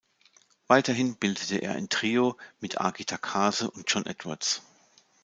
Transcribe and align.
Weiterhin 0.65 1.15
bildete 1.17 1.57
er 1.59 1.73
ein 1.73 1.87
Trio 1.87 2.35
mit 2.59 2.81
Aki 2.81 3.05
Takase 3.05 3.69
und 3.69 3.83
John 3.87 4.07
Edwards. 4.07 4.63